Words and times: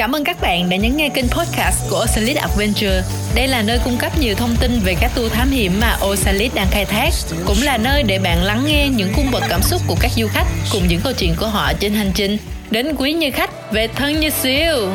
Cảm 0.00 0.12
ơn 0.12 0.24
các 0.24 0.36
bạn 0.40 0.68
đã 0.70 0.76
nhấn 0.76 0.96
nghe 0.96 1.08
kênh 1.08 1.28
podcast 1.28 1.90
của 1.90 2.00
Osalit 2.04 2.36
Adventure. 2.36 3.02
Đây 3.34 3.48
là 3.48 3.62
nơi 3.62 3.78
cung 3.84 3.96
cấp 3.98 4.12
nhiều 4.20 4.34
thông 4.34 4.56
tin 4.60 4.70
về 4.84 4.94
các 5.00 5.10
tour 5.14 5.32
thám 5.32 5.50
hiểm 5.50 5.72
mà 5.80 5.96
Osalit 6.06 6.54
đang 6.54 6.66
khai 6.70 6.84
thác, 6.84 7.10
cũng 7.46 7.56
là 7.62 7.78
nơi 7.78 8.02
để 8.02 8.18
bạn 8.18 8.42
lắng 8.42 8.62
nghe 8.66 8.88
những 8.88 9.12
cung 9.16 9.26
bậc 9.32 9.42
cảm 9.48 9.62
xúc 9.62 9.80
của 9.86 9.96
các 10.00 10.10
du 10.16 10.26
khách 10.26 10.46
cùng 10.72 10.82
những 10.88 11.00
câu 11.04 11.12
chuyện 11.18 11.34
của 11.40 11.46
họ 11.46 11.72
trên 11.80 11.92
hành 11.92 12.10
trình 12.14 12.36
đến 12.70 12.86
quý 12.98 13.12
như 13.12 13.30
khách 13.30 13.72
về 13.72 13.88
thân 13.88 14.20
như 14.20 14.30
siêu. 14.30 14.88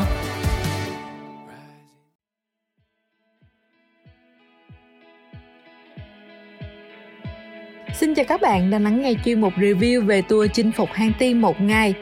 Xin 7.93 8.15
chào 8.15 8.25
các 8.25 8.41
bạn 8.41 8.69
đang 8.69 8.83
lắng 8.83 9.01
nghe 9.01 9.13
chuyên 9.25 9.41
mục 9.41 9.53
review 9.57 10.05
về 10.05 10.21
tour 10.21 10.51
chinh 10.53 10.71
phục 10.71 10.89
hang 10.93 11.11
tiên 11.19 11.41
một 11.41 11.61
ngày 11.61 11.93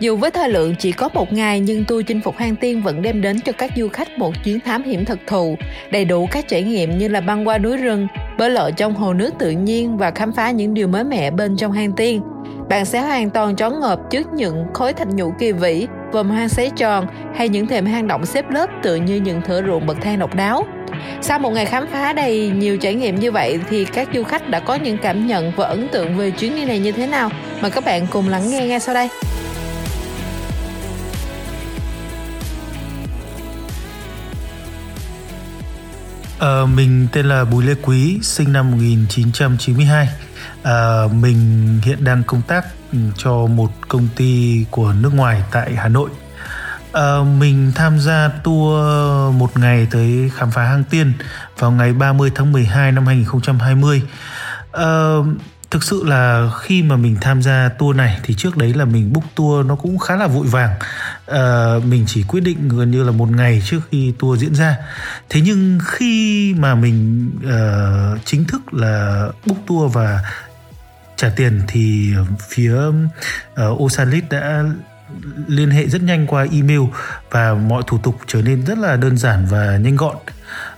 dù 0.00 0.16
với 0.16 0.30
thời 0.30 0.48
lượng 0.48 0.74
chỉ 0.78 0.92
có 0.92 1.08
một 1.14 1.32
ngày 1.32 1.60
nhưng 1.60 1.84
tour 1.84 2.06
chinh 2.06 2.20
phục 2.20 2.36
hang 2.36 2.56
tiên 2.56 2.82
vẫn 2.82 3.02
đem 3.02 3.22
đến 3.22 3.40
cho 3.40 3.52
các 3.52 3.70
du 3.76 3.88
khách 3.88 4.18
một 4.18 4.32
chuyến 4.44 4.60
thám 4.60 4.82
hiểm 4.82 5.04
thực 5.04 5.18
thụ, 5.26 5.56
đầy 5.90 6.04
đủ 6.04 6.28
các 6.30 6.48
trải 6.48 6.62
nghiệm 6.62 6.98
như 6.98 7.08
là 7.08 7.20
băng 7.20 7.48
qua 7.48 7.58
núi 7.58 7.76
rừng, 7.76 8.06
bơi 8.38 8.50
lội 8.50 8.72
trong 8.72 8.94
hồ 8.94 9.12
nước 9.12 9.30
tự 9.38 9.50
nhiên 9.50 9.96
và 9.96 10.10
khám 10.10 10.32
phá 10.32 10.50
những 10.50 10.74
điều 10.74 10.88
mới 10.88 11.04
mẻ 11.04 11.30
bên 11.30 11.56
trong 11.56 11.72
hang 11.72 11.92
tiên. 11.92 12.22
Bạn 12.68 12.84
sẽ 12.84 13.00
hoàn 13.00 13.30
toàn 13.30 13.56
trón 13.56 13.80
ngợp 13.80 13.98
trước 14.10 14.26
những 14.32 14.64
khối 14.74 14.92
thạch 14.92 15.08
nhũ 15.08 15.32
kỳ 15.38 15.52
vĩ, 15.52 15.86
vòm 16.12 16.30
hang 16.30 16.48
xé 16.48 16.70
tròn 16.76 17.06
hay 17.34 17.48
những 17.48 17.66
thềm 17.66 17.86
hang 17.86 18.06
động 18.06 18.26
xếp 18.26 18.50
lớp 18.50 18.70
tự 18.82 18.96
như 18.96 19.16
những 19.16 19.42
thửa 19.42 19.62
ruộng 19.66 19.86
bậc 19.86 19.96
thang 20.00 20.18
độc 20.18 20.34
đáo. 20.34 20.66
Sau 21.20 21.38
một 21.38 21.50
ngày 21.50 21.66
khám 21.66 21.86
phá 21.86 22.12
đầy 22.12 22.50
nhiều 22.50 22.76
trải 22.76 22.94
nghiệm 22.94 23.20
như 23.20 23.32
vậy 23.32 23.60
thì 23.70 23.84
các 23.84 24.08
du 24.14 24.22
khách 24.22 24.48
đã 24.48 24.60
có 24.60 24.74
những 24.74 24.98
cảm 24.98 25.26
nhận 25.26 25.52
và 25.56 25.66
ấn 25.66 25.88
tượng 25.88 26.16
về 26.16 26.30
chuyến 26.30 26.56
đi 26.56 26.64
này 26.64 26.78
như 26.78 26.92
thế 26.92 27.06
nào? 27.06 27.30
Mời 27.62 27.70
các 27.70 27.84
bạn 27.84 28.06
cùng 28.10 28.28
lắng 28.28 28.50
nghe 28.50 28.66
ngay 28.66 28.80
sau 28.80 28.94
đây. 28.94 29.08
À, 36.40 36.64
mình 36.74 37.06
tên 37.12 37.26
là 37.26 37.44
Bùi 37.44 37.64
Lê 37.64 37.74
Quý, 37.82 38.18
sinh 38.22 38.52
năm 38.52 38.70
1992. 38.70 40.06
À, 40.06 40.12
ờ, 40.62 41.08
mình 41.12 41.80
hiện 41.84 42.04
đang 42.04 42.22
công 42.24 42.42
tác 42.42 42.66
ừ, 42.92 42.98
cho 43.16 43.46
một 43.46 43.70
công 43.88 44.08
ty 44.16 44.64
của 44.70 44.92
nước 44.92 45.14
ngoài 45.14 45.42
tại 45.52 45.74
Hà 45.76 45.88
Nội. 45.88 46.10
À, 46.92 47.16
mình 47.38 47.72
tham 47.74 47.98
gia 47.98 48.28
tour 48.28 48.84
một 49.34 49.56
ngày 49.58 49.86
tới 49.90 50.30
khám 50.34 50.50
phá 50.50 50.62
hang 50.64 50.84
tiên 50.84 51.12
vào 51.58 51.70
ngày 51.70 51.92
30 51.92 52.30
tháng 52.34 52.52
12 52.52 52.92
năm 52.92 53.06
2020. 53.06 54.02
À, 54.72 55.14
thực 55.70 55.84
sự 55.84 56.04
là 56.04 56.50
khi 56.60 56.82
mà 56.82 56.96
mình 56.96 57.16
tham 57.20 57.42
gia 57.42 57.68
tour 57.68 57.96
này 57.96 58.18
thì 58.22 58.34
trước 58.34 58.56
đấy 58.56 58.74
là 58.74 58.84
mình 58.84 59.12
book 59.12 59.24
tour 59.34 59.66
nó 59.66 59.76
cũng 59.76 59.98
khá 59.98 60.16
là 60.16 60.26
vội 60.26 60.46
vàng. 60.46 60.74
À, 61.26 61.74
mình 61.84 62.04
chỉ 62.06 62.22
quyết 62.22 62.40
định 62.40 62.68
gần 62.68 62.90
như 62.90 63.04
là 63.04 63.12
một 63.12 63.30
ngày 63.30 63.62
trước 63.64 63.80
khi 63.90 64.12
tour 64.18 64.40
diễn 64.40 64.54
ra. 64.54 64.76
Thế 65.28 65.40
nhưng 65.40 65.78
khi 65.86 66.54
mà 66.58 66.74
mình 66.74 67.30
uh, 67.38 68.24
chính 68.24 68.44
thức 68.44 68.74
là 68.74 69.26
book 69.46 69.58
tour 69.66 69.94
và 69.94 70.20
trả 71.16 71.28
tiền 71.28 71.62
thì 71.68 72.12
phía 72.48 72.74
uh, 72.76 73.82
Osalit 73.82 74.24
đã 74.30 74.64
liên 75.46 75.70
hệ 75.70 75.86
rất 75.88 76.02
nhanh 76.02 76.26
qua 76.26 76.46
email 76.52 76.80
và 77.30 77.54
mọi 77.54 77.82
thủ 77.86 77.98
tục 77.98 78.18
trở 78.26 78.42
nên 78.42 78.64
rất 78.64 78.78
là 78.78 78.96
đơn 78.96 79.16
giản 79.16 79.46
và 79.50 79.76
nhanh 79.76 79.96
gọn. 79.96 80.16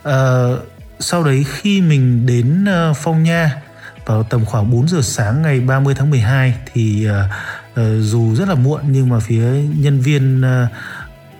Uh, 0.08 0.58
sau 1.00 1.24
đấy 1.24 1.44
khi 1.48 1.80
mình 1.80 2.26
đến 2.26 2.64
uh, 2.90 2.96
phong 2.96 3.22
nha 3.22 3.62
vào 4.08 4.22
tầm 4.22 4.44
khoảng 4.44 4.70
4 4.70 4.88
giờ 4.88 5.00
sáng 5.02 5.42
ngày 5.42 5.60
30 5.60 5.94
tháng 5.94 6.10
12 6.10 6.54
thì 6.72 7.08
uh, 7.08 7.80
uh, 7.80 7.86
dù 8.00 8.34
rất 8.34 8.48
là 8.48 8.54
muộn 8.54 8.80
nhưng 8.90 9.08
mà 9.08 9.20
phía 9.20 9.44
nhân 9.76 10.00
viên 10.00 10.40
uh, 10.40 10.68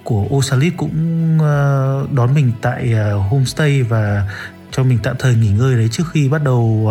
của 0.05 0.27
Osalit 0.35 0.73
cũng 0.77 1.37
uh, 1.37 2.13
đón 2.13 2.35
mình 2.35 2.53
tại 2.63 2.95
uh, 2.95 3.31
homestay 3.31 3.83
và 3.83 4.29
cho 4.71 4.83
mình 4.83 4.99
tạm 5.03 5.17
thời 5.19 5.35
nghỉ 5.35 5.49
ngơi 5.49 5.75
đấy 5.75 5.89
trước 5.93 6.05
khi 6.13 6.29
bắt 6.29 6.43
đầu 6.45 6.91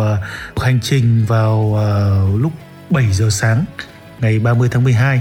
uh, 0.52 0.58
hành 0.60 0.80
trình 0.82 1.24
vào 1.28 1.58
uh, 1.58 2.40
lúc 2.40 2.52
7 2.90 3.12
giờ 3.12 3.30
sáng 3.30 3.64
ngày 4.20 4.38
30 4.38 4.68
tháng 4.72 4.84
12 4.84 5.20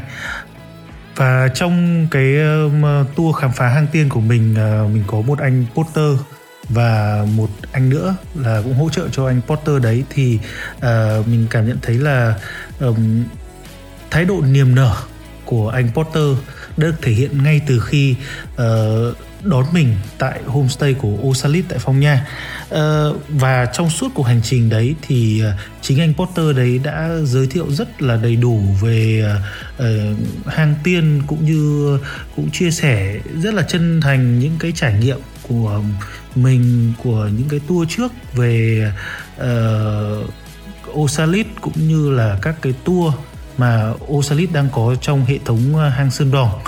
và 1.15 1.47
trong 1.47 2.07
cái 2.11 2.35
uh, 2.65 3.15
tour 3.15 3.35
khám 3.35 3.51
phá 3.51 3.67
hang 3.67 3.87
tiên 3.91 4.09
của 4.09 4.19
mình 4.19 4.51
uh, 4.51 4.91
mình 4.91 5.03
có 5.07 5.21
một 5.21 5.39
anh 5.39 5.65
Potter 5.75 6.19
và 6.69 7.25
một 7.35 7.49
anh 7.71 7.89
nữa 7.89 8.15
là 8.35 8.61
cũng 8.63 8.73
hỗ 8.73 8.89
trợ 8.89 9.07
cho 9.11 9.27
anh 9.27 9.41
Potter 9.47 9.83
đấy. 9.83 10.03
Thì 10.09 10.39
uh, 10.77 11.27
mình 11.27 11.47
cảm 11.49 11.67
nhận 11.67 11.77
thấy 11.81 11.95
là 11.95 12.35
um, 12.79 13.23
thái 14.11 14.25
độ 14.25 14.41
niềm 14.41 14.75
nở 14.75 14.95
của 15.45 15.69
anh 15.69 15.89
Potter 15.93 16.37
được 16.77 16.95
thể 17.01 17.11
hiện 17.11 17.43
ngay 17.43 17.61
từ 17.67 17.79
khi 17.79 18.15
uh, 18.53 19.17
đón 19.43 19.65
mình 19.71 19.95
tại 20.17 20.39
homestay 20.45 20.93
của 20.93 21.17
Osalit 21.21 21.65
tại 21.69 21.79
Phong 21.79 21.99
Nha. 21.99 22.27
Uh, 22.73 22.79
và 23.29 23.65
trong 23.65 23.89
suốt 23.89 24.11
cuộc 24.13 24.23
hành 24.23 24.41
trình 24.43 24.69
đấy 24.69 24.95
thì 25.01 25.43
uh, 25.45 25.59
chính 25.81 25.99
anh 25.99 26.13
Potter 26.13 26.57
đấy 26.57 26.79
đã 26.83 27.09
giới 27.23 27.47
thiệu 27.47 27.65
rất 27.69 28.01
là 28.01 28.15
đầy 28.15 28.35
đủ 28.35 28.61
về 28.81 29.31
uh, 29.77 29.85
hang 30.47 30.75
tiên 30.83 31.21
cũng 31.27 31.45
như 31.45 31.99
cũng 32.35 32.51
chia 32.51 32.71
sẻ 32.71 33.19
rất 33.41 33.53
là 33.53 33.63
chân 33.63 34.01
thành 34.01 34.39
những 34.39 34.55
cái 34.59 34.71
trải 34.75 34.93
nghiệm 34.93 35.17
của 35.49 35.81
mình 36.35 36.93
của 37.03 37.29
những 37.37 37.49
cái 37.49 37.59
tour 37.67 37.89
trước 37.89 38.11
về 38.33 38.91
uh, 39.41 40.29
Osalit 40.93 41.47
cũng 41.61 41.87
như 41.87 42.11
là 42.11 42.39
các 42.41 42.55
cái 42.61 42.73
tour 42.83 43.13
mà 43.57 43.93
Osalit 44.11 44.53
đang 44.53 44.69
có 44.71 44.95
trong 45.01 45.25
hệ 45.25 45.37
thống 45.45 45.75
ờ, 45.75 45.89
hang 45.89 46.11
Sơn 46.11 46.31
Đỏ. 46.31 46.59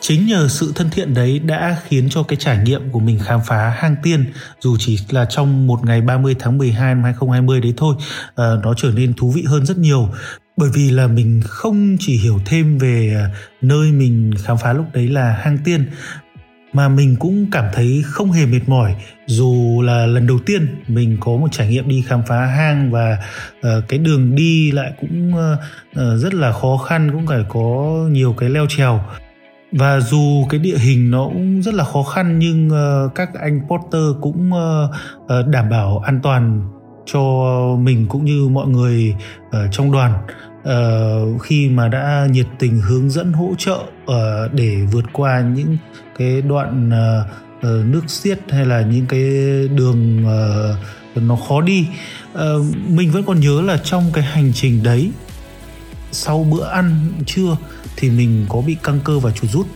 chính 0.00 0.26
nhờ 0.26 0.48
sự 0.48 0.72
thân 0.74 0.90
thiện 0.90 1.14
đấy 1.14 1.38
đã 1.38 1.76
khiến 1.88 2.08
cho 2.10 2.22
cái 2.22 2.36
trải 2.36 2.58
nghiệm 2.58 2.90
của 2.90 3.00
mình 3.00 3.18
khám 3.18 3.40
phá 3.46 3.70
hang 3.76 3.96
tiên 4.02 4.32
dù 4.60 4.76
chỉ 4.78 4.98
là 5.10 5.24
trong 5.24 5.66
một 5.66 5.84
ngày 5.84 6.00
30 6.00 6.36
tháng 6.38 6.58
12 6.58 6.94
năm 6.94 7.04
2020 7.04 7.60
đấy 7.60 7.74
thôi 7.76 7.94
uh, 7.98 8.36
nó 8.36 8.74
trở 8.76 8.90
nên 8.94 9.14
thú 9.14 9.30
vị 9.30 9.44
hơn 9.46 9.66
rất 9.66 9.78
nhiều 9.78 10.08
bởi 10.56 10.70
vì 10.74 10.90
là 10.90 11.06
mình 11.06 11.42
không 11.44 11.96
chỉ 12.00 12.18
hiểu 12.18 12.40
thêm 12.44 12.78
về 12.78 13.26
nơi 13.60 13.92
mình 13.92 14.32
khám 14.44 14.56
phá 14.58 14.72
lúc 14.72 14.86
đấy 14.92 15.08
là 15.08 15.32
hang 15.32 15.58
tiên 15.64 15.90
mà 16.76 16.88
mình 16.88 17.16
cũng 17.18 17.46
cảm 17.52 17.64
thấy 17.72 18.02
không 18.06 18.32
hề 18.32 18.46
mệt 18.46 18.60
mỏi 18.66 18.94
dù 19.26 19.82
là 19.84 20.06
lần 20.06 20.26
đầu 20.26 20.38
tiên 20.46 20.68
mình 20.88 21.16
có 21.20 21.32
một 21.32 21.48
trải 21.52 21.68
nghiệm 21.68 21.88
đi 21.88 22.04
khám 22.06 22.22
phá 22.28 22.46
hang 22.46 22.90
và 22.90 23.18
uh, 23.58 23.88
cái 23.88 23.98
đường 23.98 24.34
đi 24.34 24.72
lại 24.72 24.92
cũng 25.00 25.32
uh, 25.34 26.20
rất 26.20 26.34
là 26.34 26.52
khó 26.52 26.76
khăn 26.76 27.10
cũng 27.12 27.26
phải 27.26 27.44
có 27.48 27.96
nhiều 28.10 28.34
cái 28.38 28.48
leo 28.48 28.66
trèo. 28.68 29.00
Và 29.72 30.00
dù 30.00 30.46
cái 30.50 30.60
địa 30.60 30.78
hình 30.78 31.10
nó 31.10 31.24
cũng 31.24 31.62
rất 31.62 31.74
là 31.74 31.84
khó 31.84 32.02
khăn 32.02 32.38
nhưng 32.38 32.68
uh, 32.68 33.14
các 33.14 33.28
anh 33.34 33.60
porter 33.68 34.02
cũng 34.20 34.50
uh, 34.52 34.90
uh, 35.20 35.46
đảm 35.46 35.68
bảo 35.70 35.98
an 35.98 36.20
toàn 36.22 36.68
cho 37.06 37.20
mình 37.80 38.06
cũng 38.08 38.24
như 38.24 38.48
mọi 38.48 38.68
người 38.68 39.14
uh, 39.46 39.54
trong 39.70 39.92
đoàn. 39.92 40.12
Uh, 40.62 41.42
khi 41.42 41.68
mà 41.68 41.88
đã 41.88 42.26
nhiệt 42.30 42.46
tình 42.58 42.80
hướng 42.80 43.10
dẫn 43.10 43.32
hỗ 43.32 43.54
trợ 43.58 43.78
uh, 44.06 44.52
để 44.52 44.76
vượt 44.92 45.04
qua 45.12 45.40
những 45.40 45.76
cái 46.18 46.42
đoạn 46.42 46.90
uh, 46.90 47.26
uh, 47.56 47.86
nước 47.86 48.02
xiết 48.08 48.40
hay 48.48 48.66
là 48.66 48.80
những 48.80 49.06
cái 49.06 49.22
đường 49.68 50.24
uh, 50.24 51.22
nó 51.22 51.36
khó 51.36 51.60
đi. 51.60 51.86
Uh, 52.34 52.40
mình 52.88 53.10
vẫn 53.10 53.24
còn 53.24 53.40
nhớ 53.40 53.62
là 53.62 53.76
trong 53.84 54.10
cái 54.12 54.24
hành 54.24 54.52
trình 54.54 54.82
đấy 54.82 55.10
sau 56.12 56.44
bữa 56.44 56.68
ăn 56.68 57.12
trưa 57.26 57.56
thì 57.96 58.10
mình 58.10 58.46
có 58.48 58.60
bị 58.60 58.76
căng 58.82 59.00
cơ 59.04 59.18
và 59.18 59.30
chuột 59.30 59.50
rút. 59.50 59.66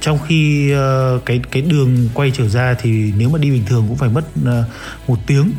Trong 0.00 0.18
khi 0.26 0.72
uh, 0.74 1.24
cái 1.24 1.40
cái 1.50 1.62
đường 1.62 2.08
quay 2.14 2.30
trở 2.30 2.48
ra 2.48 2.74
thì 2.80 3.12
nếu 3.18 3.30
mà 3.30 3.38
đi 3.38 3.50
bình 3.50 3.64
thường 3.66 3.84
cũng 3.88 3.96
phải 3.96 4.08
mất 4.08 4.24
uh, 4.40 4.64
một 5.08 5.18
tiếng 5.26 5.52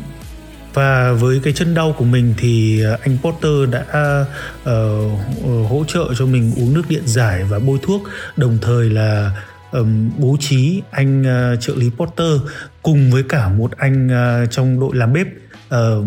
và 0.74 1.12
với 1.12 1.40
cái 1.44 1.52
chân 1.52 1.74
đau 1.74 1.94
của 1.98 2.04
mình 2.04 2.34
thì 2.38 2.82
ờ, 2.82 2.98
anh 3.02 3.18
Potter 3.22 3.70
đã 3.70 4.24
uh, 4.62 5.68
hỗ 5.70 5.84
trợ 5.88 6.14
cho 6.18 6.26
mình 6.26 6.52
uống 6.56 6.74
nước 6.74 6.82
điện 6.88 7.02
giải 7.06 7.44
và 7.44 7.58
bôi 7.58 7.78
thuốc. 7.82 8.02
Đồng 8.36 8.58
thời 8.62 8.90
là 8.90 9.30
um, 9.72 10.10
bố 10.18 10.36
trí 10.40 10.82
anh 10.90 11.22
uh, 11.22 11.60
trợ 11.60 11.74
lý 11.76 11.90
Potter 11.96 12.40
cùng 12.82 13.10
với 13.10 13.22
cả 13.22 13.48
một 13.48 13.76
anh 13.76 14.06
uh, 14.06 14.50
trong 14.50 14.80
đội 14.80 14.96
làm 14.96 15.12
bếp 15.12 15.26
uh, 15.74 16.04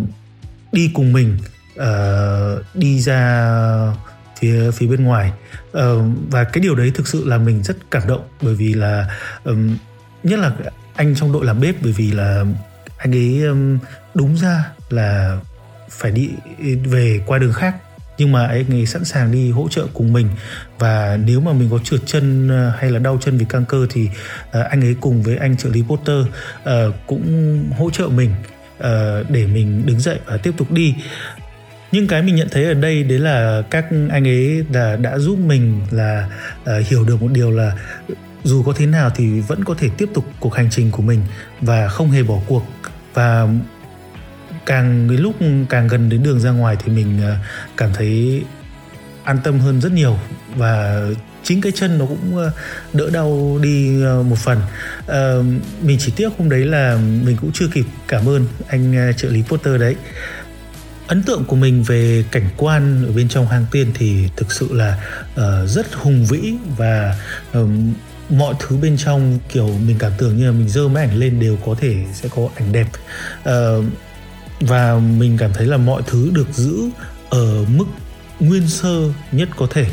đi 0.72 0.92
cùng 0.94 1.14
mình 1.14 1.38
uh, 1.80 2.66
đi 2.74 3.00
ra 3.00 3.52
phía 4.40 4.72
phía 4.72 4.88
bên 4.88 5.04
ngoài. 5.04 5.32
Uh, 5.78 5.82
và 6.32 6.44
cái 6.44 6.62
điều 6.62 6.76
đấy 6.76 6.92
thực 6.96 7.08
sự 7.08 7.26
là 7.28 7.38
mình 7.38 7.64
rất 7.64 7.92
cảm 7.92 8.08
động 8.08 8.28
bởi 8.42 8.56
vì 8.56 8.74
là 8.74 9.08
um, 9.44 9.78
nhất 10.24 10.40
là 10.40 10.52
anh 10.96 11.16
trong 11.16 11.34
đội 11.34 11.46
làm 11.46 11.60
bếp 11.60 11.76
bởi 11.82 11.92
vì 11.92 12.12
là 12.12 12.44
anh 13.04 13.12
ấy 13.12 13.44
um, 13.44 13.78
đúng 14.14 14.38
ra 14.38 14.72
là 14.90 15.38
phải 15.90 16.12
đi 16.12 16.30
về 16.86 17.22
qua 17.26 17.40
đường 17.40 17.54
khác 17.54 17.76
nhưng 18.18 18.32
mà 18.32 18.48
anh 18.48 18.70
ấy 18.70 18.86
sẵn 18.86 19.06
sàng 19.06 19.32
đi 19.32 19.52
hỗ 19.52 19.68
trợ 19.70 19.88
cùng 19.94 20.14
mình. 20.14 20.28
Và 20.80 21.20
nếu 21.26 21.42
mà 21.42 21.54
mình 21.54 21.70
có 21.72 21.80
trượt 21.84 22.00
chân 22.06 22.50
ờ, 22.50 22.74
hay 22.80 22.92
là 22.92 23.00
đau 23.00 23.18
chân 23.22 23.38
vì 23.38 23.46
căng 23.46 23.66
cơ 23.66 23.88
thì 23.90 24.10
ờ, 24.52 24.62
anh 24.62 24.82
ấy 24.82 24.96
cùng 25.02 25.24
với 25.24 25.38
anh 25.38 25.58
trợ 25.58 25.70
lý 25.70 25.84
Potter 25.88 26.18
uh, 26.64 26.70
cũng 27.08 27.60
hỗ 27.78 27.90
trợ 27.90 28.08
mình 28.08 28.30
uh, 28.80 28.84
để 29.30 29.48
mình 29.48 29.86
đứng 29.86 30.00
dậy 30.00 30.20
và 30.26 30.38
tiếp 30.38 30.52
tục 30.58 30.72
đi. 30.72 30.96
Nhưng 31.92 32.08
cái 32.08 32.22
mình 32.22 32.36
nhận 32.36 32.48
thấy 32.52 32.66
ở 32.66 32.74
đây 32.74 33.04
đấy 33.04 33.20
là 33.20 33.64
các 33.70 33.86
anh 34.10 34.28
ấy 34.28 34.66
đã 34.72 34.96
đã 34.96 35.18
giúp 35.18 35.40
mình 35.40 35.82
là 35.92 36.30
uh, 36.62 36.88
hiểu 36.88 37.04
được 37.04 37.22
một 37.22 37.32
điều 37.32 37.52
là 37.52 37.72
dù 38.44 38.64
có 38.64 38.74
thế 38.78 38.86
nào 38.86 39.10
thì 39.16 39.40
vẫn 39.40 39.64
có 39.64 39.76
thể 39.78 39.90
tiếp 39.98 40.10
tục 40.14 40.26
cuộc 40.40 40.56
hành 40.56 40.70
trình 40.72 40.92
của 40.92 41.04
mình 41.04 41.22
và 41.62 41.88
không 41.88 42.12
hề 42.12 42.24
bỏ 42.24 42.40
cuộc 42.48 42.64
và 43.14 43.48
càng 44.66 45.06
cái 45.10 45.18
lúc 45.18 45.36
càng 45.70 45.88
gần 45.88 46.10
đến 46.10 46.24
đường 46.24 46.40
ra 46.40 46.52
ngoài 46.52 46.76
thì 46.84 46.92
mình 46.92 47.20
ờ, 47.24 47.36
cảm 47.78 47.90
thấy 47.94 48.44
an 49.24 49.38
tâm 49.44 49.60
hơn 49.60 49.82
rất 49.82 49.92
nhiều. 49.92 50.18
Và 50.56 51.02
chính 51.44 51.62
cái 51.62 51.72
chân 51.76 51.98
nó 51.98 52.06
cũng 52.06 52.38
ờ, 52.38 52.52
đỡ 52.94 53.10
đau 53.10 53.60
đi 53.62 54.04
ờ, 54.04 54.24
một 54.24 54.38
phần. 54.38 54.62
À, 55.08 55.34
mình 55.82 55.98
chỉ 56.00 56.14
tiếc 56.16 56.30
hôm 56.38 56.50
đấy 56.50 56.66
là 56.66 56.98
mình 57.26 57.38
cũng 57.42 57.52
chưa 57.54 57.68
kịp 57.68 57.86
cảm 58.08 58.30
ơn 58.30 58.48
anh 58.68 59.14
trợ 59.18 59.30
lý 59.30 59.44
Potter 59.48 59.82
đấy. 59.82 59.96
Ấn 61.08 61.24
tượng 61.24 61.46
của 61.46 61.56
mình 61.56 61.84
về 61.84 62.26
cảnh 62.32 62.50
quan 62.58 63.06
ở 63.06 63.12
bên 63.12 63.30
trong 63.30 63.48
hang 63.48 63.66
tiên 63.72 63.92
thì 63.94 64.30
thực 64.36 64.52
sự 64.52 64.74
là 64.74 64.98
uh, 65.34 65.70
rất 65.70 65.94
hùng 65.94 66.26
vĩ 66.26 66.54
và 66.78 67.16
um, 67.54 67.94
mọi 68.30 68.56
thứ 68.60 68.78
bên 68.78 68.98
trong 68.98 69.40
kiểu 69.50 69.68
mình 69.68 69.96
cảm 70.00 70.12
tưởng 70.18 70.38
như 70.38 70.46
là 70.46 70.52
mình 70.52 70.70
dơ 70.70 70.88
máy 70.88 71.06
ảnh 71.06 71.18
lên 71.18 71.40
đều 71.40 71.58
có 71.66 71.76
thể 71.80 71.96
sẽ 72.14 72.30
có 72.36 72.50
ảnh 72.56 72.72
đẹp. 72.72 72.88
Uh, 73.50 73.86
và 74.60 75.00
mình 75.00 75.38
cảm 75.38 75.54
thấy 75.54 75.68
là 75.68 75.78
mọi 75.78 76.02
thứ 76.08 76.32
được 76.34 76.48
giữ 76.54 76.90
ở 77.30 77.66
mức 77.68 77.86
nguyên 78.40 78.68
sơ 78.68 79.12
nhất 79.32 79.50
có 79.56 79.68
thể. 79.70 79.86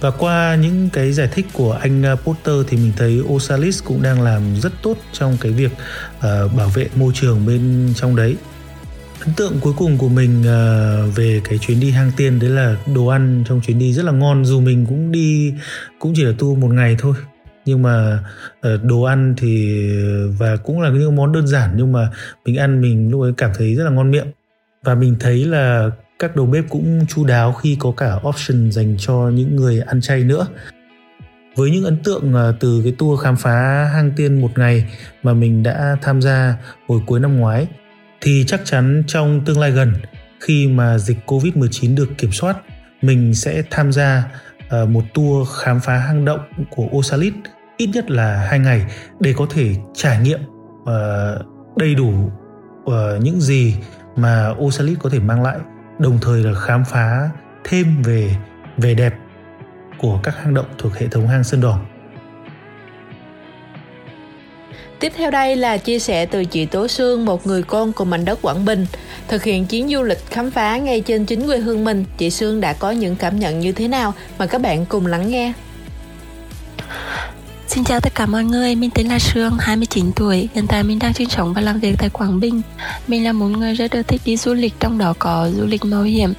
Và 0.00 0.10
qua 0.10 0.54
những 0.54 0.88
cái 0.92 1.12
giải 1.12 1.28
thích 1.32 1.46
của 1.52 1.72
anh 1.72 2.02
ờ, 2.02 2.16
Potter 2.16 2.54
thì 2.68 2.76
mình 2.76 2.92
thấy 2.96 3.20
Osalis 3.20 3.84
cũng 3.84 4.02
đang 4.02 4.22
làm 4.22 4.42
rất 4.60 4.72
tốt 4.82 4.96
trong 5.12 5.36
cái 5.40 5.52
việc 5.52 5.72
uh, 6.16 6.22
bảo 6.56 6.68
vệ 6.74 6.88
môi 6.94 7.12
trường 7.14 7.46
bên 7.46 7.92
trong 7.96 8.16
đấy 8.16 8.36
ấn 9.20 9.34
tượng 9.34 9.60
cuối 9.60 9.72
cùng 9.76 9.98
của 9.98 10.08
mình 10.08 10.40
uh, 10.40 11.16
về 11.16 11.40
cái 11.44 11.58
chuyến 11.58 11.80
đi 11.80 11.90
hang 11.90 12.10
tiên 12.16 12.38
đấy 12.38 12.50
là 12.50 12.76
đồ 12.94 13.06
ăn 13.06 13.44
trong 13.48 13.60
chuyến 13.60 13.78
đi 13.78 13.92
rất 13.92 14.04
là 14.04 14.12
ngon. 14.12 14.44
Dù 14.44 14.60
mình 14.60 14.86
cũng 14.88 15.12
đi 15.12 15.54
cũng 15.98 16.12
chỉ 16.16 16.24
là 16.24 16.32
tu 16.38 16.54
một 16.54 16.68
ngày 16.68 16.96
thôi. 16.98 17.14
Nhưng 17.64 17.82
mà 17.82 18.18
uh, 18.58 18.84
đồ 18.84 19.02
ăn 19.02 19.34
thì 19.36 19.80
và 20.38 20.56
cũng 20.56 20.80
là 20.80 20.90
những 20.90 21.16
món 21.16 21.32
đơn 21.32 21.46
giản 21.46 21.70
nhưng 21.76 21.92
mà 21.92 22.08
mình 22.44 22.56
ăn 22.56 22.80
mình 22.80 23.10
lúc 23.10 23.22
ấy 23.22 23.32
cảm 23.36 23.50
thấy 23.58 23.74
rất 23.74 23.84
là 23.84 23.90
ngon 23.90 24.10
miệng. 24.10 24.26
Và 24.84 24.94
mình 24.94 25.16
thấy 25.20 25.44
là 25.44 25.90
các 26.18 26.36
đầu 26.36 26.46
bếp 26.46 26.64
cũng 26.68 27.06
chu 27.08 27.24
đáo 27.24 27.52
khi 27.52 27.76
có 27.80 27.92
cả 27.96 28.14
option 28.28 28.70
dành 28.70 28.96
cho 28.98 29.30
những 29.34 29.56
người 29.56 29.80
ăn 29.80 30.00
chay 30.00 30.24
nữa. 30.24 30.46
Với 31.56 31.70
những 31.70 31.84
ấn 31.84 31.96
tượng 31.96 32.34
ờ, 32.34 32.54
từ 32.60 32.80
cái 32.84 32.94
tour 32.98 33.20
khám 33.20 33.36
phá 33.36 33.84
hang 33.94 34.12
tiên 34.16 34.40
một 34.40 34.50
ngày 34.56 34.84
mà 35.22 35.34
mình 35.34 35.62
đã 35.62 35.96
tham 36.02 36.22
gia 36.22 36.54
hồi 36.88 37.00
cuối 37.06 37.20
năm 37.20 37.36
ngoái 37.36 37.66
thì 38.20 38.44
chắc 38.46 38.60
chắn 38.64 39.02
trong 39.06 39.44
tương 39.44 39.58
lai 39.58 39.70
gần 39.70 39.92
khi 40.40 40.68
mà 40.68 40.98
dịch 40.98 41.18
Covid-19 41.26 41.96
được 41.96 42.08
kiểm 42.18 42.32
soát, 42.32 42.56
mình 43.02 43.34
sẽ 43.34 43.62
tham 43.70 43.92
gia 43.92 44.24
ờ, 44.68 44.86
một 44.86 45.04
tour 45.14 45.48
khám 45.56 45.80
phá 45.80 45.96
hang 45.96 46.24
động 46.24 46.40
của 46.70 46.88
Osalit 46.96 47.34
ít 47.76 47.86
nhất 47.86 48.10
là 48.10 48.46
hai 48.50 48.58
ngày 48.58 48.86
để 49.20 49.34
có 49.36 49.46
thể 49.50 49.74
trải 49.94 50.18
nghiệm 50.18 50.40
ờ, 50.84 51.42
đầy 51.76 51.94
đủ 51.94 52.30
ờ, 52.86 53.18
những 53.22 53.40
gì 53.40 53.76
mà 54.16 54.54
Osalit 54.58 54.98
có 55.00 55.10
thể 55.10 55.18
mang 55.18 55.42
lại 55.42 55.58
đồng 55.98 56.18
thời 56.22 56.44
là 56.44 56.60
khám 56.60 56.84
phá 56.84 57.30
thêm 57.64 58.02
về 58.02 58.36
về 58.76 58.94
đẹp 58.94 59.14
của 59.98 60.20
các 60.22 60.36
hang 60.36 60.54
động 60.54 60.66
thuộc 60.78 60.94
hệ 60.94 61.08
thống 61.08 61.28
hang 61.28 61.44
Sơn 61.44 61.60
Đòn. 61.60 61.78
Tiếp 65.00 65.12
theo 65.16 65.30
đây 65.30 65.56
là 65.56 65.76
chia 65.76 65.98
sẻ 65.98 66.26
từ 66.26 66.44
chị 66.44 66.66
Tố 66.66 66.88
Sương, 66.88 67.24
một 67.24 67.46
người 67.46 67.62
con 67.62 67.92
của 67.92 68.04
mảnh 68.04 68.24
đất 68.24 68.38
Quảng 68.42 68.64
Bình. 68.64 68.86
Thực 69.28 69.44
hiện 69.44 69.66
chuyến 69.66 69.88
du 69.88 70.02
lịch 70.02 70.26
khám 70.30 70.50
phá 70.50 70.76
ngay 70.76 71.00
trên 71.00 71.26
chính 71.26 71.46
quê 71.46 71.58
hương 71.58 71.84
mình, 71.84 72.04
chị 72.18 72.30
Sương 72.30 72.60
đã 72.60 72.72
có 72.72 72.90
những 72.90 73.16
cảm 73.16 73.40
nhận 73.40 73.60
như 73.60 73.72
thế 73.72 73.88
nào? 73.88 74.14
Mời 74.38 74.48
các 74.48 74.60
bạn 74.60 74.86
cùng 74.86 75.06
lắng 75.06 75.30
nghe. 75.30 75.52
Xin 77.68 77.84
chào 77.84 78.00
tất 78.00 78.14
cả 78.14 78.26
mọi 78.26 78.44
người, 78.44 78.74
mình 78.74 78.90
tên 78.94 79.06
là 79.06 79.18
Sương, 79.18 79.56
29 79.60 80.12
tuổi. 80.12 80.48
Hiện 80.54 80.66
tại 80.66 80.82
mình 80.82 80.98
đang 80.98 81.14
sinh 81.14 81.28
sống 81.28 81.52
và 81.52 81.60
làm 81.60 81.80
việc 81.80 81.94
tại 81.98 82.08
Quảng 82.10 82.40
Bình. 82.40 82.62
Mình 83.08 83.24
là 83.24 83.32
một 83.32 83.46
người 83.46 83.74
rất 83.74 83.90
ưa 83.90 84.02
thích 84.02 84.20
đi 84.24 84.36
du 84.36 84.54
lịch, 84.54 84.74
trong 84.80 84.98
đó 84.98 85.14
có 85.18 85.50
du 85.56 85.66
lịch 85.66 85.84
mạo 85.84 86.02
hiểm. 86.02 86.32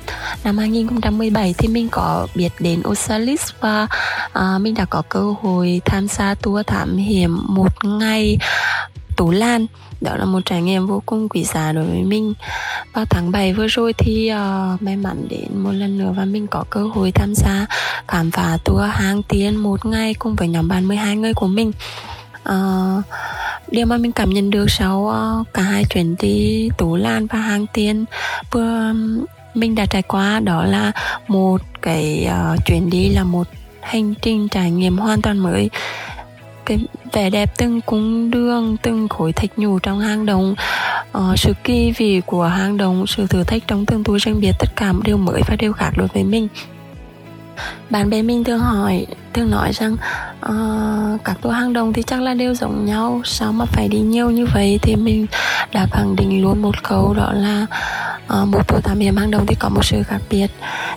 Năm 0.43 0.57
2017 0.57 1.55
thì 1.57 1.67
mình 1.67 1.89
có 1.89 2.27
biết 2.35 2.49
đến 2.59 2.81
Osalis 2.87 3.41
và 3.59 3.87
uh, 4.25 4.61
mình 4.61 4.73
đã 4.73 4.85
có 4.85 5.01
cơ 5.09 5.33
hội 5.41 5.81
tham 5.85 6.07
gia 6.07 6.35
tour 6.35 6.65
thám 6.67 6.97
hiểm 6.97 7.39
một 7.47 7.85
ngày 7.85 8.37
Tú 9.17 9.31
Lan 9.31 9.65
đó 10.01 10.15
là 10.15 10.25
một 10.25 10.39
trải 10.45 10.61
nghiệm 10.61 10.87
vô 10.87 11.03
cùng 11.05 11.29
quý 11.29 11.43
giá 11.43 11.71
đối 11.71 11.85
với 11.85 12.03
mình. 12.03 12.33
Vào 12.93 13.05
tháng 13.09 13.31
7 13.31 13.53
vừa 13.53 13.67
rồi 13.67 13.93
thì 13.93 14.31
uh, 14.31 14.81
may 14.81 14.95
mắn 14.95 15.27
đến 15.29 15.57
một 15.57 15.71
lần 15.71 15.97
nữa 15.97 16.13
và 16.17 16.25
mình 16.25 16.47
có 16.47 16.63
cơ 16.69 16.83
hội 16.83 17.11
tham 17.11 17.35
gia 17.35 17.65
khám 18.07 18.31
phá 18.31 18.57
tour 18.65 18.81
hang 18.91 19.23
tiên 19.23 19.55
một 19.55 19.85
ngày 19.85 20.13
cùng 20.13 20.35
với 20.35 20.47
nhóm 20.47 20.67
bạn 20.67 20.87
12 20.87 21.15
người 21.15 21.33
của 21.33 21.47
mình. 21.47 21.71
Uh, 22.49 23.03
điều 23.71 23.85
mà 23.85 23.97
mình 23.97 24.11
cảm 24.11 24.29
nhận 24.29 24.49
được 24.49 24.71
sau 24.71 24.99
uh, 24.99 25.53
cả 25.53 25.61
hai 25.61 25.83
chuyến 25.85 26.15
đi 26.19 26.69
Tú 26.77 26.95
Lan 26.95 27.27
và 27.27 27.39
hang 27.39 27.65
tiên 27.73 28.05
vừa 28.51 28.93
mình 29.53 29.75
đã 29.75 29.85
trải 29.85 30.01
qua 30.01 30.39
đó 30.39 30.63
là 30.63 30.91
một 31.27 31.61
cái 31.81 32.27
uh, 32.53 32.65
chuyến 32.65 32.89
đi 32.89 33.09
là 33.09 33.23
một 33.23 33.47
hành 33.81 34.13
trình 34.21 34.47
trải 34.47 34.71
nghiệm 34.71 34.97
hoàn 34.97 35.21
toàn 35.21 35.37
mới 35.37 35.69
cái 36.69 36.79
vẻ 37.13 37.29
đẹp 37.29 37.57
từng 37.57 37.81
cung 37.81 38.31
đường 38.31 38.77
từng 38.81 39.07
khối 39.07 39.33
thạch 39.33 39.59
nhũ 39.59 39.79
trong 39.79 39.99
hang 39.99 40.25
động. 40.25 40.55
Ờ, 41.11 41.33
sự 41.37 41.53
kỳ 41.63 41.91
vị 41.91 42.21
của 42.25 42.43
hang 42.43 42.77
động 42.77 43.07
sự 43.07 43.27
thử 43.27 43.43
thách 43.43 43.67
trong 43.67 43.85
từng 43.85 44.03
túi 44.03 44.19
riêng 44.19 44.39
biệt 44.41 44.51
tất 44.59 44.67
cả 44.75 44.93
đều 45.03 45.17
mới 45.17 45.41
và 45.47 45.55
đều 45.55 45.73
khác 45.73 45.91
đối 45.97 46.07
với 46.07 46.23
mình. 46.23 46.47
Bạn 47.89 48.09
bè 48.09 48.21
mình 48.21 48.43
thường 48.43 48.59
hỏi 48.59 49.05
thường 49.33 49.51
nói 49.51 49.71
rằng 49.73 49.97
uh, 50.45 51.23
các 51.23 51.37
tour 51.41 51.55
hang 51.55 51.73
động 51.73 51.93
thì 51.93 52.03
chắc 52.03 52.21
là 52.21 52.33
đều 52.33 52.53
giống 52.55 52.85
nhau 52.85 53.21
sao 53.25 53.51
mà 53.51 53.65
phải 53.65 53.87
đi 53.87 53.99
nhiều 53.99 54.31
như 54.31 54.45
vậy? 54.45 54.79
Thì 54.81 54.95
mình 54.95 55.25
đã 55.73 55.87
khẳng 55.91 56.15
định 56.15 56.41
luôn 56.41 56.61
một 56.61 56.83
câu 56.83 57.13
đó 57.13 57.31
là 57.33 57.65
uh, 58.41 58.47
một 58.47 58.67
tour 58.67 58.83
thám 58.83 58.99
hiểm 58.99 59.17
hang 59.17 59.31
động 59.31 59.45
thì 59.45 59.55
có 59.55 59.69
một 59.69 59.85
sự 59.85 60.03
khác 60.03 60.21
biệt. 60.29 60.47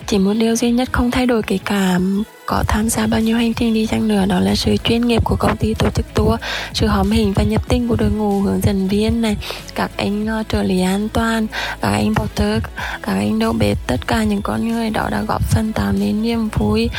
Chỉ 0.07 0.17
một 0.17 0.33
điều 0.33 0.55
duy 0.55 0.71
nhất 0.71 0.89
không 0.91 1.11
thay 1.11 1.25
đổi 1.25 1.41
kể 1.41 1.59
cả 1.65 1.99
có 2.45 2.63
tham 2.67 2.89
gia 2.89 3.07
bao 3.07 3.19
nhiêu 3.19 3.37
hành 3.37 3.53
trình 3.53 3.73
đi 3.73 3.85
chăng 3.85 4.07
nữa 4.07 4.25
đó 4.25 4.39
là 4.39 4.55
sự 4.55 4.77
chuyên 4.77 5.07
nghiệp 5.07 5.23
của 5.23 5.35
công 5.35 5.57
ty 5.57 5.73
tổ 5.73 5.89
chức 5.89 6.05
tour 6.13 6.39
sự 6.73 6.87
hóm 6.87 7.11
hình 7.11 7.33
và 7.33 7.43
nhập 7.43 7.69
tinh 7.69 7.87
của 7.87 7.95
đội 7.95 8.11
ngũ 8.11 8.41
hướng 8.41 8.61
dẫn 8.61 8.87
viên 8.87 9.21
này 9.21 9.37
các 9.75 9.91
anh 9.97 10.39
uh, 10.39 10.49
trợ 10.49 10.63
lý 10.63 10.81
an 10.81 11.09
toàn 11.09 11.47
các 11.81 11.89
anh 11.89 12.15
porter 12.15 12.63
các 13.03 13.13
anh 13.13 13.39
đầu 13.39 13.53
bếp 13.53 13.77
tất 13.87 14.07
cả 14.07 14.23
những 14.23 14.41
con 14.41 14.67
người 14.67 14.89
đó 14.89 15.09
đã 15.11 15.21
góp 15.21 15.41
phần 15.41 15.73
tạo 15.73 15.91
nên 15.91 16.21
niềm 16.21 16.49
vui 16.49 16.89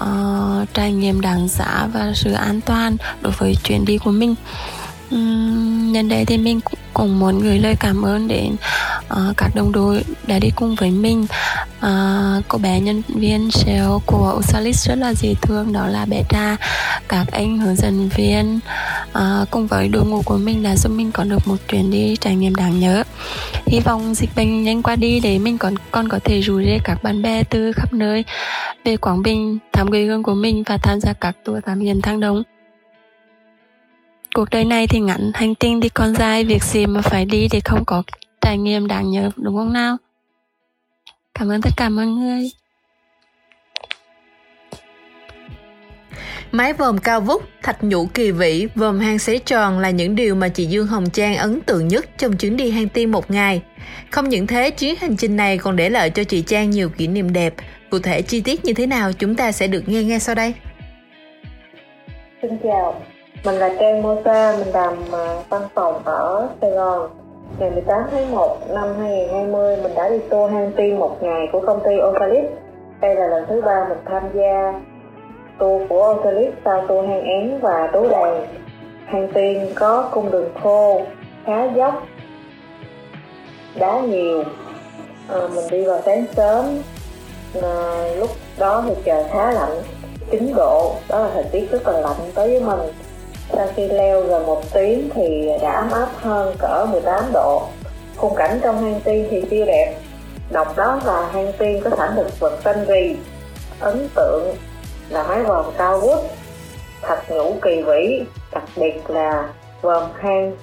uh, 0.00 0.74
trải 0.74 0.92
nghiệm 0.92 1.20
đáng 1.20 1.48
giá 1.48 1.88
và 1.92 2.12
sự 2.14 2.32
an 2.32 2.60
toàn 2.60 2.96
đối 3.20 3.32
với 3.32 3.56
chuyến 3.64 3.84
đi 3.84 3.98
của 3.98 4.10
mình. 4.10 4.34
Uhm, 5.14 5.81
nhân 5.92 6.08
đây 6.08 6.24
thì 6.24 6.38
mình 6.38 6.60
cũng 6.94 7.18
muốn 7.18 7.40
gửi 7.40 7.58
lời 7.58 7.76
cảm 7.80 8.02
ơn 8.02 8.28
đến 8.28 8.56
uh, 9.12 9.36
các 9.36 9.54
đồng 9.54 9.72
đội 9.72 10.04
đã 10.26 10.38
đi 10.38 10.50
cùng 10.56 10.74
với 10.74 10.90
mình. 10.90 11.26
Uh, 11.86 12.44
cô 12.48 12.58
bé 12.58 12.80
nhân 12.80 13.02
viên 13.08 13.50
sale 13.50 13.86
của 14.06 14.34
Osalis 14.38 14.88
rất 14.88 14.94
là 14.94 15.14
dễ 15.14 15.34
thương 15.42 15.72
đó 15.72 15.86
là 15.86 16.04
bé 16.04 16.22
Tra 16.28 16.56
các 17.08 17.26
anh 17.32 17.58
hướng 17.58 17.76
dẫn 17.76 18.08
viên 18.08 18.60
uh, 19.18 19.50
cùng 19.50 19.66
với 19.66 19.88
đội 19.88 20.04
ngũ 20.04 20.22
của 20.22 20.36
mình 20.36 20.62
đã 20.62 20.76
giúp 20.76 20.92
mình 20.92 21.12
có 21.12 21.24
được 21.24 21.48
một 21.48 21.56
chuyến 21.68 21.90
đi 21.90 22.16
trải 22.16 22.36
nghiệm 22.36 22.54
đáng 22.54 22.80
nhớ. 22.80 23.02
Hy 23.66 23.80
vọng 23.80 24.14
dịch 24.14 24.30
bệnh 24.36 24.64
nhanh 24.64 24.82
qua 24.82 24.96
đi 24.96 25.20
để 25.20 25.38
mình 25.38 25.58
còn 25.58 25.74
còn 25.90 26.08
có 26.08 26.18
thể 26.24 26.40
rủ 26.40 26.62
rê 26.62 26.78
các 26.84 27.02
bạn 27.02 27.22
bè 27.22 27.42
từ 27.42 27.72
khắp 27.72 27.92
nơi 27.92 28.24
về 28.84 28.96
Quảng 28.96 29.22
Bình 29.22 29.58
thăm 29.72 29.90
quê 29.90 30.04
hương 30.04 30.22
của 30.22 30.34
mình 30.34 30.62
và 30.66 30.76
tham 30.76 31.00
gia 31.00 31.12
các 31.12 31.36
tour 31.44 31.64
thám 31.66 31.80
hiểm 31.80 32.00
thang 32.00 32.20
đông 32.20 32.42
cuộc 34.34 34.50
đời 34.50 34.64
này 34.64 34.86
thì 34.86 35.00
ngắn 35.00 35.30
hành 35.34 35.54
tinh 35.54 35.80
thì 35.80 35.88
còn 35.88 36.14
dài 36.14 36.44
việc 36.44 36.62
gì 36.62 36.86
mà 36.86 37.00
phải 37.00 37.24
đi 37.24 37.48
để 37.52 37.60
không 37.64 37.84
có 37.84 38.02
trải 38.40 38.58
nghiệm 38.58 38.86
đáng 38.86 39.10
nhớ 39.10 39.30
đúng 39.36 39.56
không 39.56 39.72
nào 39.72 39.96
cảm 41.34 41.48
ơn 41.48 41.62
tất 41.62 41.70
cả 41.76 41.88
mọi 41.88 42.06
người 42.06 42.50
Mái 46.52 46.72
vòm 46.72 46.98
cao 46.98 47.20
vút, 47.20 47.42
thạch 47.62 47.84
nhũ 47.84 48.06
kỳ 48.06 48.30
vĩ, 48.30 48.68
vòm 48.74 49.00
hang 49.00 49.18
xế 49.18 49.38
tròn 49.38 49.78
là 49.78 49.90
những 49.90 50.14
điều 50.16 50.34
mà 50.34 50.48
chị 50.48 50.66
Dương 50.66 50.86
Hồng 50.86 51.10
Trang 51.10 51.36
ấn 51.36 51.60
tượng 51.60 51.88
nhất 51.88 52.06
trong 52.18 52.36
chuyến 52.36 52.56
đi 52.56 52.70
hang 52.70 52.88
tiên 52.88 53.10
một 53.10 53.30
ngày. 53.30 53.62
Không 54.10 54.28
những 54.28 54.46
thế, 54.46 54.70
chuyến 54.70 54.96
hành 54.96 55.16
trình 55.16 55.36
này 55.36 55.58
còn 55.58 55.76
để 55.76 55.90
lại 55.90 56.10
cho 56.10 56.24
chị 56.24 56.42
Trang 56.42 56.70
nhiều 56.70 56.88
kỷ 56.88 57.06
niệm 57.06 57.32
đẹp. 57.32 57.54
Cụ 57.90 57.98
thể 57.98 58.22
chi 58.22 58.40
tiết 58.40 58.64
như 58.64 58.72
thế 58.72 58.86
nào 58.86 59.12
chúng 59.12 59.34
ta 59.34 59.52
sẽ 59.52 59.66
được 59.66 59.88
nghe 59.88 60.02
ngay 60.02 60.20
sau 60.20 60.34
đây. 60.34 60.54
Xin 62.42 62.50
chào, 62.62 63.02
mình 63.44 63.54
là 63.54 63.70
Trang 63.80 64.02
Mosa, 64.02 64.56
mình 64.58 64.74
làm 64.74 64.96
ờ, 65.10 65.42
văn 65.48 65.62
phòng 65.74 66.02
ở 66.04 66.48
Sài 66.60 66.70
Gòn. 66.70 67.10
Ngày 67.58 67.70
18 67.70 68.02
tháng 68.10 68.30
1 68.30 68.58
năm 68.70 68.94
2020, 68.98 69.76
mình 69.82 69.92
đã 69.94 70.08
đi 70.08 70.18
tour 70.18 70.52
hang 70.52 70.72
tiên 70.76 70.98
một 70.98 71.22
ngày 71.22 71.48
của 71.52 71.60
công 71.60 71.80
ty 71.84 71.98
Ocalypse. 71.98 72.54
Đây 73.00 73.14
là 73.14 73.26
lần 73.26 73.44
thứ 73.48 73.60
ba 73.60 73.86
mình 73.88 73.98
tham 74.04 74.22
gia 74.34 74.80
tour 75.58 75.88
của 75.88 76.02
Ocalypse 76.02 76.60
sau 76.64 76.86
tour 76.86 77.08
hang 77.08 77.24
én 77.24 77.58
và 77.60 77.90
tú 77.92 78.08
đàn. 78.08 78.46
Hang 79.06 79.28
tiên 79.34 79.72
có 79.74 80.08
cung 80.12 80.30
đường 80.30 80.50
khô, 80.62 81.00
khá 81.44 81.64
dốc, 81.64 82.02
đá 83.78 84.00
nhiều, 84.00 84.44
à, 85.28 85.38
mình 85.54 85.64
đi 85.70 85.84
vào 85.84 86.00
sáng 86.04 86.24
sớm 86.36 86.64
à, 87.62 88.04
lúc 88.16 88.30
đó 88.58 88.84
thì 88.86 88.94
trời 89.04 89.24
khá 89.30 89.52
lạnh 89.52 89.82
9 90.30 90.52
độ 90.56 90.94
đó 91.08 91.18
là 91.18 91.30
thời 91.34 91.44
tiết 91.44 91.70
rất 91.70 91.88
là 91.88 92.00
lạnh 92.00 92.30
tới 92.34 92.48
với 92.48 92.60
mình 92.60 92.80
sau 93.52 93.68
khi 93.76 93.88
leo 93.88 94.22
gần 94.22 94.46
một 94.46 94.62
tiếng 94.72 95.08
thì 95.14 95.48
đã 95.62 95.72
ấm 95.72 95.90
áp 95.90 96.08
hơn 96.16 96.56
cỡ 96.58 96.86
18 96.90 97.24
độ. 97.32 97.62
Khung 98.16 98.34
cảnh 98.34 98.60
trong 98.62 98.82
hang 98.82 99.00
tiên 99.04 99.26
thì 99.30 99.44
siêu 99.50 99.66
đẹp. 99.66 99.96
Độc 100.50 100.76
đó 100.76 101.00
là 101.04 101.28
hang 101.32 101.52
tiên 101.58 101.80
có 101.84 101.90
sản 101.96 102.12
thực 102.16 102.40
vật 102.40 102.58
xanh 102.64 102.84
rì 102.88 103.16
ấn 103.80 104.08
tượng 104.14 104.54
là 105.08 105.22
mái 105.22 105.42
vòm 105.42 105.64
cao 105.78 106.00
vút 106.00 106.18
thạch 107.02 107.30
nhũ 107.30 107.54
kỳ 107.62 107.82
vĩ, 107.82 108.22
đặc 108.52 108.64
biệt 108.76 109.10
là 109.10 109.48
vòm 109.82 110.02
hang 110.14 110.56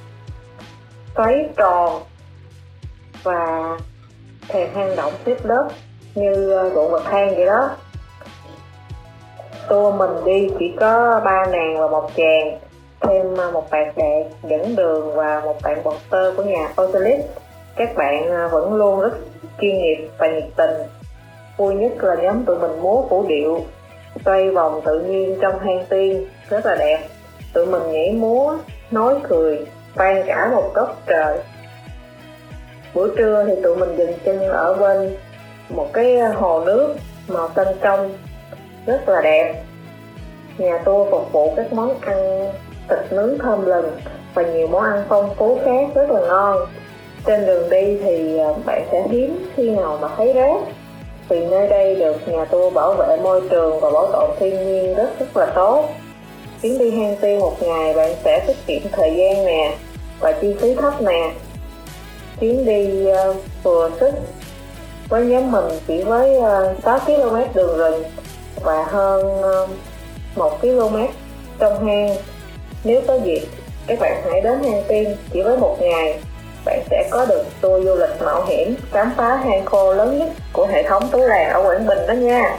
xoáy 1.16 1.50
tròn 1.58 2.04
và 3.24 3.78
thềm 4.48 4.70
hang 4.76 4.96
động 4.96 5.14
xếp 5.26 5.46
lớp 5.46 5.68
như 6.16 6.52
ờ, 6.52 6.70
ruộng 6.70 6.92
bậc 6.92 7.04
thang 7.06 7.36
vậy 7.36 7.46
đó. 7.46 7.70
Tour 9.70 9.96
mình 9.96 10.26
đi 10.26 10.48
chỉ 10.60 10.74
có 10.80 11.22
ba 11.26 11.46
nàng 11.52 11.80
và 11.80 11.88
một 11.88 12.12
chàng 12.16 12.60
thêm 13.02 13.40
à, 13.40 13.52
một 13.52 13.70
bạn 13.72 13.92
đẹp, 13.96 14.26
dẫn 14.44 14.76
đường 14.76 15.16
và 15.16 15.42
một 15.46 15.56
bạn 15.64 15.82
tơ 16.10 16.34
của 16.38 16.44
nhà 16.44 16.70
Ocelit 16.76 17.20
các 17.76 17.96
bạn 17.96 18.32
à, 18.32 18.48
vẫn 18.48 18.74
luôn 18.74 19.00
rất 19.00 19.14
chuyên 19.62 19.78
nghiệp 19.78 20.10
và 20.18 20.28
nhiệt 20.28 20.44
tình. 20.56 20.72
Vui 21.58 21.74
nhất 21.74 22.04
là 22.04 22.16
nhóm 22.16 22.46
tụi 22.46 22.60
mình 22.60 22.82
múa 22.82 23.02
vũ 23.02 23.26
điệu, 23.28 23.66
xoay 24.26 24.50
vòng 24.50 24.82
tự 24.86 25.00
nhiên 25.00 25.38
trong 25.42 25.60
hang 25.60 25.86
tiên, 25.90 26.26
rất 26.50 26.66
là 26.66 26.76
đẹp. 26.76 27.08
Tụi 27.54 27.66
mình 27.66 27.92
nhảy 27.92 28.12
múa, 28.12 28.58
nói 28.92 29.16
cười, 29.30 29.66
vang 29.96 30.24
cả 30.28 30.50
một 30.52 30.72
góc 30.74 31.02
trời. 31.08 31.40
Buổi 32.94 33.10
trưa 33.18 33.46
thì 33.48 33.62
tụi 33.64 33.76
mình 33.76 33.96
dừng 33.98 34.14
chân 34.26 34.40
ở 34.40 34.74
bên 34.74 35.18
một 35.70 35.88
cái 35.94 36.20
hồ 36.20 36.64
nước 36.66 36.96
màu 37.28 37.50
xanh 37.56 37.76
trong, 37.82 38.14
rất 38.86 39.10
là 39.10 39.22
đẹp. 39.22 39.64
Nhà 40.58 40.82
tôi 40.86 41.08
phục 41.12 41.32
vụ 41.32 41.54
các 41.56 41.74
món 41.74 42.00
ăn 42.02 42.50
thịt 42.90 43.00
nướng 43.12 43.40
thơm 43.40 43.66
lừng 43.66 43.92
và 44.34 44.44
nhiều 44.44 44.68
món 44.68 44.84
ăn 44.84 45.04
phong 45.10 45.36
phú 45.36 45.60
khác 45.66 45.88
rất 45.96 46.12
là 46.12 46.22
ngon. 46.22 46.58
Trên 47.26 47.46
đường 47.46 47.70
đi 47.70 47.98
thì 48.04 48.38
à, 48.38 48.48
bạn 48.66 48.86
sẽ 48.92 49.08
hiếm 49.12 49.50
khi 49.56 49.70
nào 49.70 49.98
mà 50.02 50.08
thấy 50.18 50.34
rác. 50.34 50.58
Vì 51.30 51.46
nơi 51.46 51.68
đây 51.68 51.96
được 51.96 52.28
nhà 52.28 52.46
tour 52.46 52.74
bảo 52.74 52.94
vệ 52.94 53.18
môi 53.18 53.42
trường 53.50 53.80
và 53.80 53.90
bảo 53.90 54.08
tồn 54.14 54.30
thiên 54.40 54.68
nhiên 54.68 54.96
rất 54.96 55.10
rất 55.20 55.38
là 55.38 55.46
tốt. 55.46 55.90
Chuyến 56.62 56.78
đi 56.78 56.92
hang 56.92 57.16
tiên 57.22 57.40
một 57.40 57.54
ngày 57.62 57.94
bạn 57.94 58.16
sẽ 58.24 58.44
tiết 58.48 58.58
kiệm 58.68 58.92
thời 58.92 59.16
gian 59.16 59.46
nè 59.46 59.76
và 60.20 60.32
chi 60.32 60.56
phí 60.60 60.76
thấp 60.76 61.02
nè. 61.02 61.32
Chuyến 62.40 62.66
đi 62.66 63.08
uh, 63.12 63.36
vừa 63.64 63.90
sức 64.00 64.14
với 65.10 65.26
nhóm 65.26 65.52
mình 65.52 65.66
chỉ 65.88 66.04
với 66.04 66.40
à, 66.40 66.60
uh, 66.60 66.84
6 66.84 67.00
km 67.00 67.36
đường 67.54 67.78
rừng 67.78 68.04
và 68.64 68.84
hơn 68.84 69.42
uh, 69.64 69.70
1 70.36 70.62
km 70.62 70.98
trong 71.60 71.88
hang 71.88 72.16
nếu 72.84 73.02
có 73.08 73.20
dịp, 73.26 73.42
các 73.88 74.00
bạn 74.00 74.22
hãy 74.32 74.42
đến 74.42 74.64
hang 74.64 74.84
tiên 74.88 75.16
chỉ 75.34 75.42
với 75.42 75.58
một 75.58 75.78
ngày 75.82 76.20
bạn 76.66 76.80
sẽ 76.90 77.08
có 77.12 77.26
được 77.26 77.46
tour 77.62 77.86
du 77.86 77.96
lịch 77.96 78.22
mạo 78.26 78.46
hiểm, 78.46 78.76
khám 78.92 79.12
phá 79.18 79.36
hang 79.36 79.66
khô 79.66 79.94
lớn 79.94 80.20
nhất 80.20 80.30
của 80.54 80.68
hệ 80.68 80.84
thống 80.90 81.10
tú 81.12 81.20
làng 81.20 81.50
ở 81.50 81.64
Quảng 81.64 81.88
Bình 81.88 82.00
đó 82.08 82.14
nha. 82.14 82.58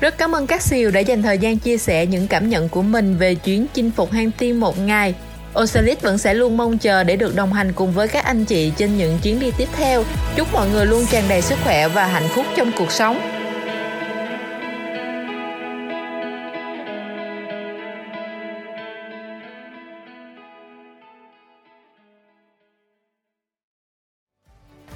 Rất 0.00 0.18
cảm 0.18 0.32
ơn 0.32 0.46
các 0.46 0.62
siêu 0.62 0.90
đã 0.90 1.00
dành 1.00 1.22
thời 1.22 1.38
gian 1.38 1.58
chia 1.58 1.76
sẻ 1.76 2.06
những 2.06 2.28
cảm 2.28 2.48
nhận 2.48 2.68
của 2.68 2.82
mình 2.82 3.16
về 3.16 3.34
chuyến 3.34 3.66
chinh 3.74 3.90
phục 3.90 4.10
hang 4.10 4.30
tiên 4.38 4.60
một 4.60 4.78
ngày. 4.78 5.14
Ocelit 5.54 6.02
vẫn 6.02 6.18
sẽ 6.18 6.34
luôn 6.34 6.56
mong 6.56 6.78
chờ 6.78 7.04
để 7.04 7.16
được 7.16 7.36
đồng 7.36 7.52
hành 7.52 7.72
cùng 7.72 7.92
với 7.92 8.08
các 8.08 8.24
anh 8.24 8.44
chị 8.44 8.72
trên 8.76 8.96
những 8.96 9.18
chuyến 9.22 9.40
đi 9.40 9.52
tiếp 9.58 9.68
theo. 9.76 10.04
Chúc 10.36 10.48
mọi 10.52 10.68
người 10.68 10.86
luôn 10.86 11.06
tràn 11.10 11.24
đầy 11.28 11.42
sức 11.42 11.58
khỏe 11.64 11.88
và 11.88 12.06
hạnh 12.06 12.28
phúc 12.34 12.46
trong 12.56 12.70
cuộc 12.78 12.92
sống. 12.92 13.37